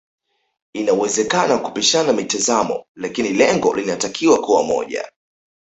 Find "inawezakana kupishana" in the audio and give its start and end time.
0.73-2.13